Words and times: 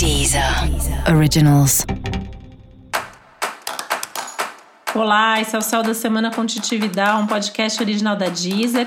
Deezer 0.00 0.42
Originals. 1.14 1.84
Olá, 4.94 5.38
esse 5.42 5.54
é 5.54 5.58
o 5.58 5.60
Céu 5.60 5.82
da 5.82 5.92
Semana 5.92 6.30
com 6.30 6.46
Titividade, 6.46 7.20
um 7.20 7.26
podcast 7.26 7.82
original 7.82 8.16
da 8.16 8.30
Deezer. 8.30 8.86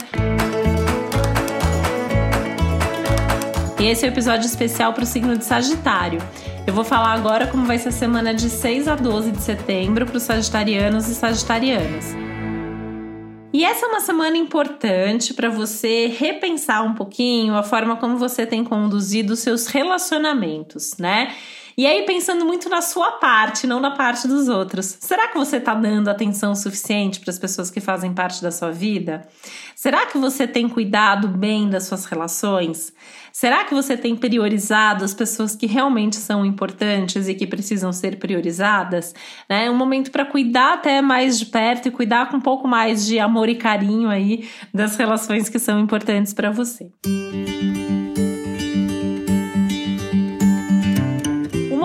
E 3.80 3.86
esse 3.86 4.04
é 4.04 4.08
o 4.08 4.10
um 4.10 4.14
episódio 4.16 4.48
especial 4.48 4.92
para 4.92 5.04
o 5.04 5.06
signo 5.06 5.38
de 5.38 5.46
Sagitário. 5.46 6.20
Eu 6.66 6.74
vou 6.74 6.84
falar 6.84 7.14
agora 7.14 7.46
como 7.46 7.64
vai 7.68 7.78
ser 7.78 7.90
a 7.90 7.92
semana 7.92 8.34
de 8.34 8.50
6 8.50 8.88
a 8.88 8.96
12 8.96 9.34
de 9.34 9.44
setembro 9.44 10.08
para 10.08 10.18
os 10.18 10.24
sagitarianos 10.24 11.08
e 11.08 11.14
sagitarianas. 11.14 12.33
E 13.54 13.64
essa 13.64 13.86
é 13.86 13.90
uma 13.90 14.00
semana 14.00 14.36
importante 14.36 15.32
para 15.32 15.48
você 15.48 16.08
repensar 16.08 16.84
um 16.84 16.96
pouquinho 16.96 17.56
a 17.56 17.62
forma 17.62 17.96
como 17.98 18.18
você 18.18 18.48
tem 18.48 18.64
conduzido 18.64 19.36
seus 19.36 19.68
relacionamentos, 19.68 20.98
né? 20.98 21.36
E 21.78 21.88
aí, 21.88 22.06
pensando 22.06 22.46
muito 22.46 22.70
na 22.70 22.82
sua 22.82 23.14
parte, 23.14 23.66
não 23.66 23.80
na 23.80 23.92
parte 23.92 24.28
dos 24.28 24.48
outros. 24.48 24.98
Será 25.00 25.28
que 25.28 25.38
você 25.38 25.58
está 25.58 25.74
dando 25.74 26.10
atenção 26.10 26.56
suficiente 26.56 27.20
para 27.20 27.32
as 27.32 27.40
pessoas 27.40 27.72
que 27.72 27.82
fazem 27.82 28.14
parte 28.14 28.42
da 28.42 28.52
sua 28.52 28.72
vida? 28.72 29.28
Será 29.76 30.06
que 30.06 30.18
você 30.18 30.48
tem 30.48 30.70
cuidado 30.70 31.28
bem 31.28 31.70
das 31.70 31.86
suas 31.86 32.06
relações? 32.06 32.94
Será 33.32 33.64
que 33.64 33.74
você 33.74 33.98
tem 33.98 34.16
priorizado 34.16 35.04
as 35.04 35.14
pessoas 35.14 35.56
que 35.56 35.66
realmente 35.66 36.18
são 36.18 36.46
importantes 36.46 37.28
e 37.28 37.34
que 37.34 37.48
precisam 37.48 37.92
ser 37.92 38.18
priorizadas? 38.18 39.16
É 39.50 39.70
um 39.70 39.76
momento 39.76 40.12
para 40.12 40.26
cuidar 40.26 40.76
até 40.76 41.02
mais 41.02 41.40
de 41.40 41.48
perto 41.48 41.88
e 41.88 41.92
cuidar 41.92 42.30
com 42.30 42.38
um 42.38 42.42
pouco 42.42 42.68
mais 42.68 43.06
de 43.06 43.20
amor 43.20 43.50
e 43.50 43.56
carinho 43.56 44.10
aí 44.10 44.48
das 44.72 44.96
relações 44.96 45.50
que 45.50 45.58
são 45.58 45.80
importantes 45.80 46.34
para 46.34 46.52
você. 46.52 46.92
Música 47.06 47.83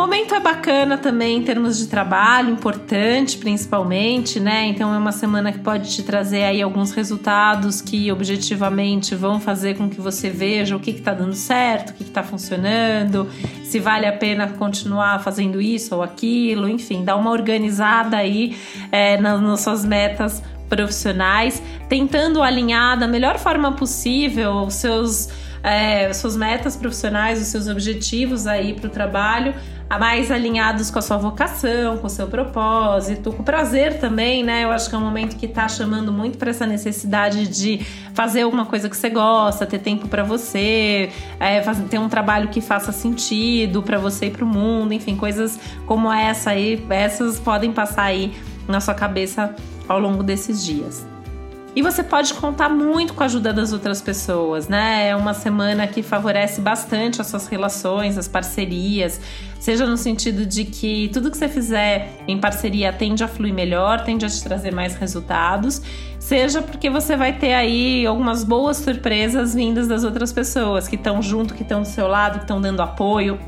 momento 0.08 0.34
é 0.34 0.40
bacana 0.40 0.96
também 0.96 1.36
em 1.36 1.42
termos 1.42 1.76
de 1.76 1.86
trabalho, 1.86 2.48
importante 2.48 3.36
principalmente, 3.36 4.40
né? 4.40 4.64
Então 4.64 4.94
é 4.94 4.96
uma 4.96 5.12
semana 5.12 5.52
que 5.52 5.58
pode 5.58 5.90
te 5.90 6.02
trazer 6.02 6.44
aí 6.44 6.62
alguns 6.62 6.92
resultados 6.92 7.82
que 7.82 8.10
objetivamente 8.10 9.14
vão 9.14 9.38
fazer 9.38 9.76
com 9.76 9.86
que 9.86 10.00
você 10.00 10.30
veja 10.30 10.74
o 10.74 10.80
que 10.80 10.92
está 10.92 11.12
dando 11.12 11.34
certo, 11.34 11.90
o 11.90 11.92
que 11.92 12.04
está 12.04 12.22
funcionando, 12.22 13.28
se 13.62 13.78
vale 13.78 14.06
a 14.06 14.12
pena 14.12 14.48
continuar 14.48 15.22
fazendo 15.22 15.60
isso 15.60 15.94
ou 15.94 16.02
aquilo, 16.02 16.66
enfim, 16.66 17.04
dá 17.04 17.14
uma 17.14 17.30
organizada 17.30 18.16
aí 18.16 18.56
é, 18.90 19.20
nas, 19.20 19.60
suas 19.60 19.84
metas 19.84 20.42
profissionais, 20.70 21.62
tentando 21.86 22.42
alinhar 22.42 22.98
da 22.98 23.06
melhor 23.06 23.38
forma 23.38 23.72
possível 23.72 24.62
os 24.62 24.74
seus 24.74 25.28
é, 25.62 26.12
suas 26.12 26.36
metas 26.36 26.76
profissionais, 26.76 27.40
os 27.40 27.48
seus 27.48 27.68
objetivos 27.68 28.46
aí 28.46 28.74
para 28.74 28.86
o 28.86 28.90
trabalho, 28.90 29.54
mais 29.98 30.30
alinhados 30.30 30.90
com 30.90 30.98
a 30.98 31.02
sua 31.02 31.16
vocação, 31.16 31.96
com 31.96 32.06
o 32.06 32.10
seu 32.10 32.26
propósito, 32.26 33.32
com 33.32 33.42
o 33.42 33.44
prazer 33.44 33.98
também, 33.98 34.44
né? 34.44 34.64
Eu 34.64 34.70
acho 34.70 34.90
que 34.90 34.94
é 34.94 34.98
um 34.98 35.02
momento 35.02 35.36
que 35.36 35.46
está 35.46 35.66
chamando 35.66 36.12
muito 36.12 36.36
para 36.36 36.50
essa 36.50 36.66
necessidade 36.66 37.48
de 37.48 37.86
fazer 38.12 38.42
alguma 38.42 38.66
coisa 38.66 38.90
que 38.90 38.96
você 38.96 39.08
gosta, 39.08 39.64
ter 39.64 39.78
tempo 39.78 40.06
para 40.06 40.22
você, 40.22 41.10
é, 41.40 41.60
ter 41.88 41.98
um 41.98 42.08
trabalho 42.08 42.48
que 42.48 42.60
faça 42.60 42.92
sentido 42.92 43.82
para 43.82 43.98
você 43.98 44.26
e 44.26 44.30
para 44.30 44.44
o 44.44 44.48
mundo, 44.48 44.92
enfim, 44.92 45.16
coisas 45.16 45.58
como 45.86 46.12
essa 46.12 46.50
aí, 46.50 46.84
essas 46.90 47.38
podem 47.38 47.72
passar 47.72 48.02
aí 48.02 48.34
na 48.66 48.80
sua 48.80 48.94
cabeça 48.94 49.54
ao 49.88 49.98
longo 49.98 50.22
desses 50.22 50.62
dias. 50.62 51.06
E 51.76 51.82
você 51.82 52.02
pode 52.02 52.34
contar 52.34 52.68
muito 52.68 53.14
com 53.14 53.22
a 53.22 53.26
ajuda 53.26 53.52
das 53.52 53.72
outras 53.72 54.00
pessoas, 54.00 54.68
né? 54.68 55.08
É 55.08 55.16
uma 55.16 55.34
semana 55.34 55.86
que 55.86 56.02
favorece 56.02 56.60
bastante 56.60 57.20
as 57.20 57.26
suas 57.28 57.46
relações, 57.46 58.18
as 58.18 58.26
parcerias, 58.26 59.20
seja 59.60 59.86
no 59.86 59.96
sentido 59.96 60.46
de 60.46 60.64
que 60.64 61.08
tudo 61.12 61.30
que 61.30 61.36
você 61.36 61.48
fizer 61.48 62.10
em 62.26 62.38
parceria 62.38 62.92
tende 62.92 63.22
a 63.22 63.28
fluir 63.28 63.52
melhor, 63.52 64.02
tende 64.02 64.24
a 64.24 64.28
te 64.28 64.42
trazer 64.42 64.72
mais 64.72 64.96
resultados, 64.96 65.82
seja 66.18 66.62
porque 66.62 66.88
você 66.88 67.16
vai 67.16 67.34
ter 67.34 67.52
aí 67.52 68.06
algumas 68.06 68.42
boas 68.42 68.78
surpresas 68.78 69.54
vindas 69.54 69.86
das 69.86 70.04
outras 70.04 70.32
pessoas 70.32 70.88
que 70.88 70.96
estão 70.96 71.22
junto, 71.22 71.54
que 71.54 71.62
estão 71.62 71.82
do 71.82 71.88
seu 71.88 72.08
lado, 72.08 72.38
que 72.38 72.44
estão 72.44 72.60
dando 72.60 72.80
apoio 72.80 73.38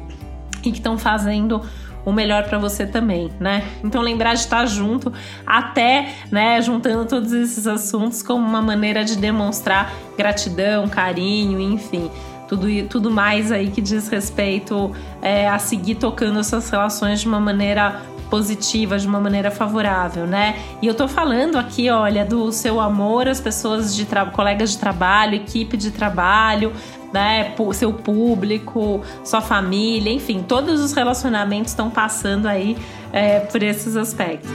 e 0.62 0.70
que 0.70 0.78
estão 0.78 0.98
fazendo 0.98 1.62
o 2.04 2.12
melhor 2.12 2.44
para 2.44 2.58
você 2.58 2.86
também, 2.86 3.30
né? 3.38 3.64
Então 3.84 4.00
lembrar 4.00 4.34
de 4.34 4.40
estar 4.40 4.66
junto, 4.66 5.12
até, 5.46 6.14
né, 6.30 6.60
juntando 6.62 7.04
todos 7.06 7.32
esses 7.32 7.66
assuntos 7.66 8.22
como 8.22 8.44
uma 8.44 8.62
maneira 8.62 9.04
de 9.04 9.16
demonstrar 9.16 9.92
gratidão, 10.16 10.88
carinho, 10.88 11.60
enfim, 11.60 12.10
tudo, 12.50 12.66
tudo 12.88 13.10
mais 13.12 13.52
aí 13.52 13.70
que 13.70 13.80
diz 13.80 14.08
respeito 14.08 14.90
é, 15.22 15.48
a 15.48 15.60
seguir 15.60 15.94
tocando 15.94 16.40
essas 16.40 16.68
relações 16.68 17.20
de 17.20 17.28
uma 17.28 17.38
maneira 17.38 18.02
positiva, 18.28 18.98
de 18.98 19.06
uma 19.06 19.20
maneira 19.20 19.52
favorável, 19.52 20.26
né? 20.26 20.56
E 20.82 20.86
eu 20.86 20.94
tô 20.94 21.06
falando 21.06 21.56
aqui, 21.56 21.88
olha, 21.90 22.24
do 22.24 22.50
seu 22.50 22.80
amor 22.80 23.28
às 23.28 23.40
pessoas 23.40 23.94
de 23.94 24.06
colegas 24.32 24.72
de 24.72 24.78
trabalho, 24.78 25.36
equipe 25.36 25.76
de 25.76 25.92
trabalho, 25.92 26.72
né, 27.12 27.54
seu 27.72 27.92
público, 27.92 29.00
sua 29.24 29.40
família, 29.40 30.12
enfim, 30.12 30.44
todos 30.46 30.80
os 30.80 30.92
relacionamentos 30.92 31.72
estão 31.72 31.90
passando 31.90 32.46
aí 32.46 32.76
é, 33.12 33.40
por 33.40 33.62
esses 33.62 33.96
aspectos. 33.96 34.50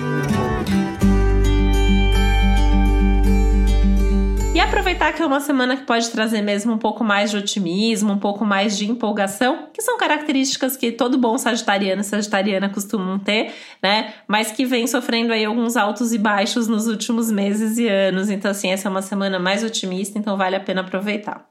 Aproveitar 4.66 5.14
que 5.14 5.22
é 5.22 5.26
uma 5.26 5.40
semana 5.40 5.78
que 5.78 5.84
pode 5.84 6.09
trazer 6.09 6.42
mesmo 6.42 6.74
um 6.74 6.78
pouco 6.78 7.03
mais 7.03 7.31
de 7.31 7.38
otimismo, 7.38 8.14
um 8.14 8.18
pouco 8.18 8.44
mais 8.44 8.78
de 8.78 8.90
empolgação, 8.90 9.70
que 9.74 9.81
são 9.81 9.98
características 9.98 10.76
que 10.76 10.92
todo 10.92 11.18
bom 11.18 11.38
sagitariano 11.38 12.02
e 12.02 12.03
sagitariana 12.03 12.70
costumam 12.70 13.20
ter, 13.20 13.53
né? 13.81 14.14
Mas 14.28 14.52
que 14.52 14.66
vem 14.66 14.88
sofrendo 14.88 15.31
aí 15.31 15.46
alguns 15.46 15.78
altos 15.78 16.14
e 16.14 16.18
baixos 16.18 16.68
nos 16.68 16.88
últimos 16.88 17.31
meses 17.31 17.78
e 17.78 17.88
anos. 17.88 18.30
Então, 18.30 18.52
assim, 18.52 18.70
essa 18.70 18.88
é 18.88 18.92
uma 18.92 19.02
semana 19.02 19.40
mais 19.40 19.64
otimista, 19.64 20.18
então 20.18 20.36
vale 20.36 20.56
a 20.56 20.59
pena 20.59 20.82
aproveitar. 20.82 21.47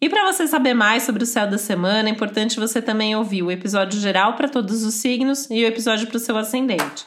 E 0.00 0.08
para 0.08 0.24
você 0.24 0.46
saber 0.46 0.74
mais 0.74 1.04
sobre 1.04 1.22
o 1.22 1.26
céu 1.26 1.46
da 1.46 1.58
semana, 1.58 2.08
é 2.08 2.12
importante 2.12 2.58
você 2.58 2.82
também 2.82 3.14
ouvir 3.14 3.42
o 3.42 3.50
episódio 3.50 4.00
geral 4.00 4.34
para 4.34 4.48
todos 4.48 4.82
os 4.84 4.94
signos 4.94 5.48
e 5.50 5.64
o 5.64 5.66
episódio 5.66 6.06
para 6.06 6.16
o 6.16 6.20
seu 6.20 6.36
ascendente. 6.36 7.06